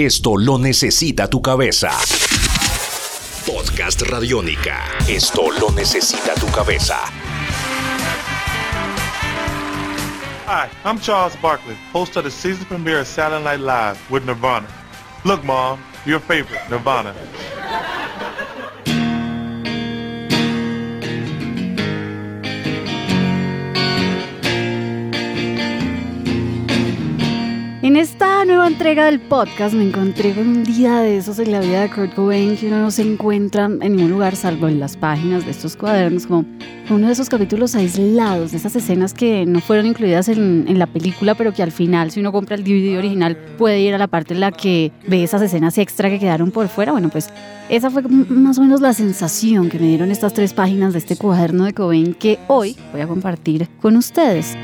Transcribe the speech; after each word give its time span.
Esto 0.00 0.36
lo 0.36 0.58
necesita 0.58 1.28
tu 1.28 1.42
cabeza. 1.42 1.90
Podcast 3.44 4.00
Radiónica. 4.02 4.84
Esto 5.08 5.50
lo 5.58 5.72
necesita 5.72 6.34
tu 6.34 6.46
cabeza. 6.52 6.98
Hi, 10.46 10.68
I'm 10.84 11.00
Charles 11.00 11.34
Barkley, 11.42 11.76
host 11.92 12.16
of 12.16 12.22
the 12.22 12.30
season 12.30 12.64
premiere 12.66 13.00
of 13.00 13.08
Saturday 13.08 13.42
Night 13.42 13.58
Live 13.58 13.98
with 14.08 14.24
Nirvana. 14.24 14.68
Look, 15.24 15.42
Mom, 15.42 15.80
your 16.06 16.20
favorite, 16.20 16.60
Nirvana. 16.70 17.12
Entrega 28.68 29.06
del 29.06 29.18
podcast 29.18 29.74
me 29.74 29.82
encontré 29.82 30.34
con 30.34 30.46
un 30.46 30.62
día 30.62 31.00
de 31.00 31.16
esos 31.16 31.38
en 31.38 31.52
la 31.52 31.60
vida 31.60 31.80
de 31.80 31.90
Kurt 31.90 32.14
Cobain 32.14 32.54
que 32.54 32.66
uno 32.66 32.80
no 32.80 32.90
se 32.90 33.00
encuentra 33.00 33.64
en 33.64 33.96
ningún 33.96 34.10
lugar 34.10 34.36
salvo 34.36 34.68
en 34.68 34.78
las 34.78 34.94
páginas 34.94 35.46
de 35.46 35.52
estos 35.52 35.74
cuadernos, 35.74 36.26
como 36.26 36.44
uno 36.90 37.06
de 37.06 37.12
esos 37.14 37.30
capítulos 37.30 37.74
aislados, 37.74 38.50
de 38.50 38.58
esas 38.58 38.76
escenas 38.76 39.14
que 39.14 39.46
no 39.46 39.60
fueron 39.60 39.86
incluidas 39.86 40.28
en, 40.28 40.66
en 40.68 40.78
la 40.78 40.86
película, 40.86 41.34
pero 41.34 41.54
que 41.54 41.62
al 41.62 41.72
final, 41.72 42.10
si 42.10 42.20
uno 42.20 42.30
compra 42.30 42.56
el 42.56 42.64
DVD 42.64 42.98
original, 42.98 43.38
puede 43.56 43.80
ir 43.80 43.94
a 43.94 43.98
la 43.98 44.06
parte 44.06 44.34
en 44.34 44.40
la 44.40 44.52
que 44.52 44.92
ve 45.06 45.24
esas 45.24 45.40
escenas 45.40 45.78
extra 45.78 46.10
que 46.10 46.18
quedaron 46.18 46.50
por 46.50 46.68
fuera. 46.68 46.92
Bueno, 46.92 47.08
pues 47.08 47.30
esa 47.70 47.88
fue 47.88 48.02
más 48.02 48.58
o 48.58 48.62
menos 48.62 48.82
la 48.82 48.92
sensación 48.92 49.70
que 49.70 49.78
me 49.78 49.88
dieron 49.88 50.10
estas 50.10 50.34
tres 50.34 50.52
páginas 50.52 50.92
de 50.92 50.98
este 50.98 51.16
cuaderno 51.16 51.64
de 51.64 51.72
Cobain 51.72 52.12
que 52.12 52.38
hoy 52.48 52.76
voy 52.92 53.00
a 53.00 53.06
compartir 53.06 53.66
con 53.80 53.96
ustedes. 53.96 54.58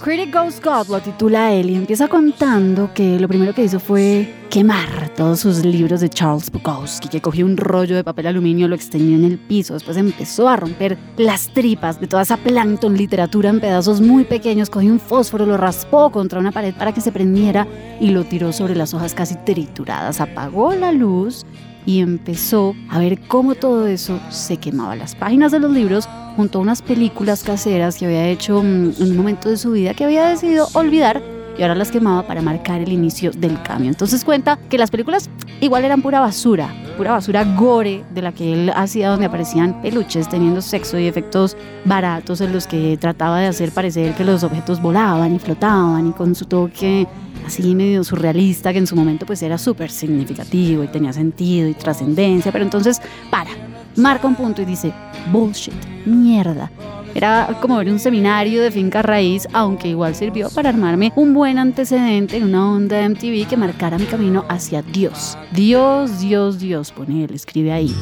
Critic 0.00 0.32
Goes 0.32 0.60
God 0.62 0.88
lo 0.88 1.00
titula 1.00 1.52
él 1.52 1.70
y 1.70 1.74
empieza 1.74 2.06
contando 2.06 2.92
que 2.94 3.18
lo 3.18 3.26
primero 3.26 3.52
que 3.52 3.64
hizo 3.64 3.80
fue 3.80 4.32
quemar 4.48 5.12
todos 5.16 5.40
sus 5.40 5.64
libros 5.64 6.00
de 6.00 6.08
Charles 6.08 6.50
Bukowski, 6.50 7.08
que 7.08 7.20
cogió 7.20 7.44
un 7.44 7.56
rollo 7.56 7.96
de 7.96 8.04
papel 8.04 8.28
aluminio, 8.28 8.68
lo 8.68 8.76
extendió 8.76 9.16
en 9.16 9.24
el 9.24 9.38
piso, 9.38 9.74
después 9.74 9.96
empezó 9.96 10.48
a 10.48 10.56
romper 10.56 10.96
las 11.16 11.52
tripas 11.52 12.00
de 12.00 12.06
toda 12.06 12.22
esa 12.22 12.36
plancton 12.36 12.96
literatura 12.96 13.50
en 13.50 13.60
pedazos 13.60 14.00
muy 14.00 14.24
pequeños, 14.24 14.70
cogió 14.70 14.92
un 14.92 15.00
fósforo, 15.00 15.44
lo 15.44 15.56
raspó 15.56 16.10
contra 16.10 16.38
una 16.38 16.52
pared 16.52 16.74
para 16.74 16.92
que 16.92 17.00
se 17.00 17.12
prendiera 17.12 17.66
y 18.00 18.10
lo 18.10 18.24
tiró 18.24 18.52
sobre 18.52 18.76
las 18.76 18.94
hojas 18.94 19.14
casi 19.14 19.34
trituradas, 19.44 20.20
apagó 20.20 20.74
la 20.74 20.92
luz 20.92 21.44
y 21.84 22.00
empezó 22.00 22.74
a 22.90 22.98
ver 22.98 23.18
cómo 23.28 23.54
todo 23.54 23.86
eso 23.86 24.20
se 24.30 24.58
quemaba. 24.58 24.94
Las 24.94 25.14
páginas 25.14 25.52
de 25.52 25.58
los 25.58 25.72
libros 25.72 26.08
junto 26.38 26.60
a 26.60 26.62
unas 26.62 26.82
películas 26.82 27.42
caseras 27.42 27.96
que 27.96 28.06
había 28.06 28.28
hecho 28.28 28.62
mm, 28.62 28.92
en 29.00 29.10
un 29.10 29.16
momento 29.16 29.50
de 29.50 29.56
su 29.56 29.72
vida 29.72 29.92
que 29.92 30.04
había 30.04 30.28
decidido 30.28 30.68
olvidar 30.72 31.20
y 31.58 31.62
ahora 31.62 31.74
las 31.74 31.90
quemaba 31.90 32.28
para 32.28 32.40
marcar 32.42 32.80
el 32.80 32.92
inicio 32.92 33.32
del 33.32 33.60
cambio. 33.64 33.88
Entonces 33.88 34.24
cuenta 34.24 34.56
que 34.70 34.78
las 34.78 34.92
películas 34.92 35.28
igual 35.60 35.84
eran 35.84 36.00
pura 36.00 36.20
basura, 36.20 36.72
pura 36.96 37.10
basura 37.10 37.42
gore 37.42 38.04
de 38.14 38.22
la 38.22 38.30
que 38.30 38.52
él 38.52 38.70
hacía 38.72 39.10
donde 39.10 39.26
aparecían 39.26 39.82
peluches 39.82 40.28
teniendo 40.28 40.62
sexo 40.62 40.96
y 40.96 41.08
efectos 41.08 41.56
baratos 41.84 42.40
en 42.40 42.52
los 42.52 42.68
que 42.68 42.96
trataba 43.00 43.40
de 43.40 43.48
hacer 43.48 43.72
parecer 43.72 44.14
que 44.14 44.22
los 44.22 44.44
objetos 44.44 44.80
volaban 44.80 45.34
y 45.34 45.40
flotaban 45.40 46.06
y 46.06 46.12
con 46.12 46.36
su 46.36 46.44
toque 46.44 47.08
así 47.44 47.74
medio 47.74 48.04
surrealista 48.04 48.72
que 48.72 48.78
en 48.78 48.86
su 48.86 48.94
momento 48.94 49.26
pues 49.26 49.42
era 49.42 49.58
súper 49.58 49.90
significativo 49.90 50.84
y 50.84 50.86
tenía 50.86 51.12
sentido 51.12 51.68
y 51.68 51.74
trascendencia, 51.74 52.52
pero 52.52 52.62
entonces 52.62 53.02
para, 53.28 53.50
marca 53.98 54.26
un 54.26 54.36
punto 54.36 54.62
y 54.62 54.64
dice, 54.64 54.92
bullshit, 55.32 55.74
mierda. 56.06 56.70
Era 57.14 57.58
como 57.60 57.78
ver 57.78 57.90
un 57.90 57.98
seminario 57.98 58.62
de 58.62 58.70
finca 58.70 59.02
raíz, 59.02 59.48
aunque 59.52 59.88
igual 59.88 60.14
sirvió 60.14 60.50
para 60.50 60.68
armarme 60.68 61.12
un 61.16 61.34
buen 61.34 61.58
antecedente 61.58 62.36
en 62.36 62.44
una 62.44 62.70
onda 62.70 62.96
de 62.96 63.08
MTV 63.08 63.48
que 63.48 63.56
marcara 63.56 63.98
mi 63.98 64.04
camino 64.04 64.44
hacia 64.48 64.82
Dios. 64.82 65.36
Dios, 65.52 66.20
Dios, 66.20 66.58
Dios, 66.60 66.92
pone 66.92 67.24
él, 67.24 67.34
escribe 67.34 67.72
ahí. 67.72 67.94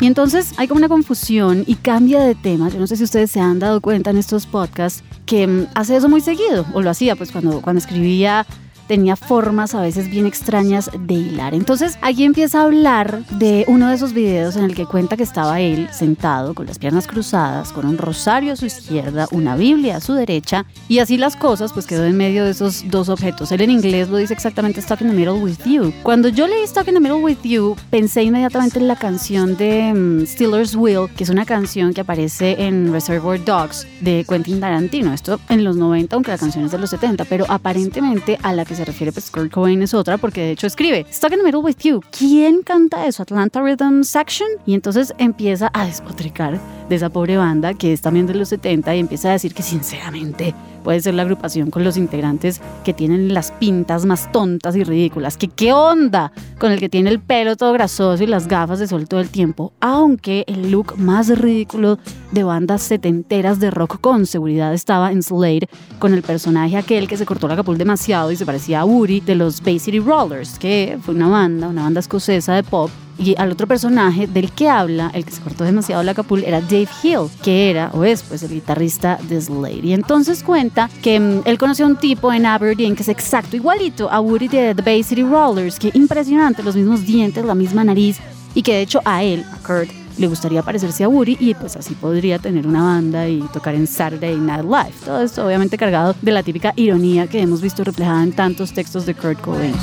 Y 0.00 0.06
entonces 0.06 0.52
hay 0.56 0.66
como 0.66 0.78
una 0.78 0.88
confusión 0.88 1.62
y 1.64 1.76
cambia 1.76 2.20
de 2.20 2.34
tema. 2.34 2.68
Yo 2.68 2.80
no 2.80 2.88
sé 2.88 2.96
si 2.96 3.04
ustedes 3.04 3.30
se 3.30 3.40
han 3.40 3.60
dado 3.60 3.80
cuenta 3.80 4.10
en 4.10 4.16
estos 4.16 4.46
podcasts 4.46 5.04
que 5.26 5.46
mm, 5.46 5.68
hace 5.74 5.94
eso 5.96 6.08
muy 6.08 6.20
seguido, 6.20 6.66
o 6.74 6.82
lo 6.82 6.90
hacía 6.90 7.14
pues 7.14 7.30
cuando, 7.30 7.62
cuando 7.62 7.78
escribía 7.78 8.44
tenía 8.86 9.16
formas 9.16 9.74
a 9.74 9.80
veces 9.80 10.10
bien 10.10 10.26
extrañas 10.26 10.90
de 10.98 11.14
hilar. 11.14 11.54
Entonces 11.54 11.98
aquí 12.02 12.24
empieza 12.24 12.60
a 12.60 12.64
hablar 12.64 13.24
de 13.30 13.64
uno 13.68 13.88
de 13.88 13.94
esos 13.94 14.12
videos 14.12 14.56
en 14.56 14.64
el 14.64 14.74
que 14.74 14.86
cuenta 14.86 15.16
que 15.16 15.22
estaba 15.22 15.60
él 15.60 15.88
sentado 15.92 16.54
con 16.54 16.66
las 16.66 16.78
piernas 16.78 17.06
cruzadas, 17.06 17.72
con 17.72 17.86
un 17.86 17.98
rosario 17.98 18.52
a 18.52 18.56
su 18.56 18.66
izquierda, 18.66 19.28
una 19.30 19.56
Biblia 19.56 19.96
a 19.96 20.00
su 20.00 20.14
derecha 20.14 20.66
y 20.88 20.98
así 20.98 21.16
las 21.16 21.36
cosas 21.36 21.72
pues 21.72 21.86
quedó 21.86 22.04
en 22.04 22.16
medio 22.16 22.44
de 22.44 22.50
esos 22.50 22.84
dos 22.88 23.08
objetos. 23.08 23.52
Él 23.52 23.62
en 23.62 23.70
inglés 23.70 24.08
lo 24.08 24.16
dice 24.16 24.34
exactamente 24.34 24.82
Stuck 24.82 25.00
in 25.02 25.08
the 25.08 25.14
Middle 25.14 25.40
with 25.42 25.58
You. 25.64 25.92
Cuando 26.02 26.28
yo 26.28 26.46
leí 26.46 26.66
Stuck 26.66 26.88
in 26.88 26.94
the 26.94 27.00
Middle 27.00 27.22
with 27.22 27.38
You 27.42 27.76
pensé 27.90 28.22
inmediatamente 28.22 28.78
en 28.78 28.88
la 28.88 28.96
canción 28.96 29.56
de 29.56 29.92
um, 29.94 30.26
Steelers 30.26 30.74
Will, 30.74 31.08
que 31.16 31.24
es 31.24 31.30
una 31.30 31.44
canción 31.44 31.94
que 31.94 32.00
aparece 32.00 32.66
en 32.66 32.92
Reservoir 32.92 33.44
Dogs 33.44 33.86
de 34.00 34.24
Quentin 34.28 34.60
Tarantino. 34.60 35.12
Esto 35.12 35.40
en 35.48 35.64
los 35.64 35.76
90, 35.76 36.14
aunque 36.14 36.30
la 36.30 36.38
canción 36.38 36.64
es 36.64 36.72
de 36.72 36.78
los 36.78 36.90
70, 36.90 37.24
pero 37.26 37.46
aparentemente 37.48 38.38
a 38.42 38.52
la 38.52 38.64
que 38.64 38.71
se 38.74 38.84
refiere 38.84 39.12
pues 39.12 39.30
Kurt 39.30 39.52
Cobain 39.52 39.82
es 39.82 39.94
otra 39.94 40.18
porque 40.18 40.40
de 40.40 40.50
hecho 40.52 40.66
escribe 40.66 41.06
Stuck 41.12 41.32
in 41.32 41.38
the 41.38 41.44
Middle 41.44 41.60
with 41.60 41.76
You. 41.82 42.00
¿Quién 42.16 42.62
canta 42.62 43.06
eso? 43.06 43.22
Atlanta 43.22 43.62
Rhythm 43.62 44.02
Section. 44.02 44.48
Y 44.66 44.74
entonces 44.74 45.14
empieza 45.18 45.70
a 45.72 45.86
despotricar 45.86 46.58
de 46.92 46.96
esa 46.96 47.08
pobre 47.08 47.38
banda 47.38 47.72
que 47.72 47.94
es 47.94 48.02
también 48.02 48.26
de 48.26 48.34
los 48.34 48.50
70 48.50 48.94
y 48.94 48.98
empieza 48.98 49.30
a 49.30 49.32
decir 49.32 49.54
que 49.54 49.62
sinceramente 49.62 50.54
puede 50.84 51.00
ser 51.00 51.14
la 51.14 51.22
agrupación 51.22 51.70
con 51.70 51.84
los 51.84 51.96
integrantes 51.96 52.60
que 52.84 52.92
tienen 52.92 53.32
las 53.32 53.50
pintas 53.52 54.04
más 54.04 54.30
tontas 54.30 54.76
y 54.76 54.84
ridículas. 54.84 55.38
¿Que 55.38 55.48
qué 55.48 55.72
onda? 55.72 56.32
Con 56.58 56.70
el 56.70 56.80
que 56.80 56.90
tiene 56.90 57.08
el 57.08 57.18
pelo 57.18 57.56
todo 57.56 57.72
grasoso 57.72 58.22
y 58.22 58.26
las 58.26 58.46
gafas 58.46 58.78
de 58.78 58.88
sol 58.88 59.08
todo 59.08 59.20
el 59.20 59.30
tiempo. 59.30 59.72
Aunque 59.80 60.44
el 60.46 60.70
look 60.70 60.98
más 60.98 61.28
ridículo 61.38 61.98
de 62.30 62.44
bandas 62.44 62.82
setenteras 62.82 63.58
de 63.58 63.70
rock 63.70 63.98
con 63.98 64.26
seguridad 64.26 64.74
estaba 64.74 65.12
en 65.12 65.22
Slade 65.22 65.68
con 65.98 66.12
el 66.12 66.22
personaje 66.22 66.76
aquel 66.76 67.08
que 67.08 67.16
se 67.16 67.24
cortó 67.24 67.48
la 67.48 67.56
capul 67.56 67.78
demasiado 67.78 68.30
y 68.32 68.36
se 68.36 68.44
parecía 68.44 68.80
a 68.80 68.84
Woody 68.84 69.20
de 69.20 69.34
los 69.34 69.62
Bay 69.62 69.78
City 69.78 69.98
Rollers, 69.98 70.58
que 70.58 70.98
fue 71.00 71.14
una 71.14 71.28
banda, 71.28 71.68
una 71.68 71.84
banda 71.84 72.00
escocesa 72.00 72.54
de 72.54 72.62
pop 72.64 72.90
y 73.18 73.34
al 73.38 73.52
otro 73.52 73.66
personaje 73.66 74.26
del 74.26 74.50
que 74.52 74.68
habla, 74.68 75.10
el 75.14 75.24
que 75.24 75.32
se 75.32 75.40
cortó 75.40 75.64
demasiado 75.64 76.02
la 76.02 76.14
capul, 76.14 76.44
era 76.44 76.60
Dave 76.60 76.88
Hill, 77.02 77.28
que 77.42 77.70
era 77.70 77.90
o 77.92 78.04
es 78.04 78.22
pues 78.22 78.42
el 78.42 78.50
guitarrista 78.50 79.18
de 79.28 79.40
Slade. 79.40 79.80
Y 79.82 79.92
entonces 79.92 80.42
cuenta 80.42 80.90
que 81.02 81.20
mm, 81.20 81.42
él 81.44 81.58
conoció 81.58 81.84
a 81.84 81.88
un 81.88 81.96
tipo 81.96 82.32
en 82.32 82.46
Aberdeen 82.46 82.96
que 82.96 83.02
es 83.02 83.08
exacto, 83.08 83.56
igualito 83.56 84.10
a 84.10 84.20
Woody 84.20 84.48
de 84.48 84.74
The 84.74 84.82
Bay 84.82 85.02
City 85.02 85.22
Rollers, 85.22 85.78
que 85.78 85.90
impresionante, 85.94 86.62
los 86.62 86.76
mismos 86.76 87.04
dientes, 87.06 87.44
la 87.44 87.54
misma 87.54 87.84
nariz, 87.84 88.18
y 88.54 88.62
que 88.62 88.74
de 88.74 88.82
hecho 88.82 89.00
a 89.04 89.22
él, 89.22 89.44
a 89.52 89.56
Kurt, 89.66 89.90
le 90.18 90.26
gustaría 90.26 90.62
parecerse 90.62 91.04
a 91.04 91.08
Woody 91.08 91.36
y 91.40 91.54
pues 91.54 91.76
así 91.76 91.94
podría 91.94 92.38
tener 92.38 92.66
una 92.66 92.82
banda 92.82 93.28
y 93.28 93.40
tocar 93.52 93.74
en 93.74 93.86
Saturday 93.86 94.36
Night 94.36 94.64
Live. 94.64 94.92
Todo 95.04 95.22
esto 95.22 95.46
obviamente 95.46 95.78
cargado 95.78 96.14
de 96.20 96.32
la 96.32 96.42
típica 96.42 96.72
ironía 96.76 97.26
que 97.26 97.40
hemos 97.40 97.62
visto 97.62 97.82
reflejada 97.82 98.22
en 98.22 98.32
tantos 98.32 98.72
textos 98.72 99.06
de 99.06 99.14
Kurt 99.14 99.40
Cobain. 99.40 99.74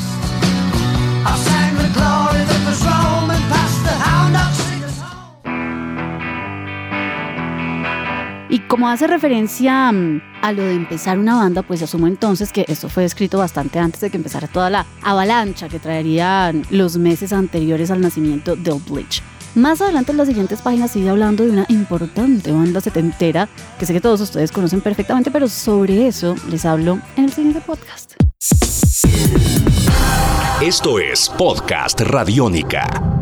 Como 8.69 8.87
hace 8.87 9.07
referencia 9.07 9.91
mm, 9.91 10.21
a 10.41 10.51
lo 10.53 10.63
de 10.63 10.75
empezar 10.75 11.17
una 11.17 11.35
banda, 11.35 11.63
pues 11.63 11.81
asumo 11.81 12.07
entonces 12.07 12.53
que 12.53 12.63
esto 12.69 12.87
fue 12.87 13.03
escrito 13.03 13.39
bastante 13.39 13.79
antes 13.79 13.99
de 13.99 14.09
que 14.09 14.17
empezara 14.17 14.47
toda 14.47 14.69
la 14.69 14.85
avalancha 15.01 15.67
que 15.67 15.79
traerían 15.79 16.63
los 16.69 16.97
meses 16.97 17.33
anteriores 17.33 17.91
al 17.91 17.99
nacimiento 17.99 18.55
del 18.55 18.79
Bleach. 18.87 19.21
Más 19.55 19.81
adelante 19.81 20.11
en 20.11 20.17
las 20.17 20.27
siguientes 20.27 20.61
páginas 20.61 20.91
sigue 20.91 21.09
hablando 21.09 21.43
de 21.43 21.51
una 21.51 21.65
importante 21.67 22.51
banda 22.51 22.79
setentera 22.79 23.49
que 23.79 23.87
sé 23.87 23.93
que 23.93 24.01
todos 24.01 24.21
ustedes 24.21 24.51
conocen 24.51 24.81
perfectamente, 24.81 25.31
pero 25.31 25.49
sobre 25.49 26.07
eso 26.07 26.35
les 26.49 26.63
hablo 26.63 26.99
en 27.17 27.25
el 27.25 27.33
siguiente 27.33 27.61
podcast. 27.61 28.13
Esto 30.61 30.99
es 30.99 31.27
Podcast 31.29 32.01
Radiónica. 32.01 33.18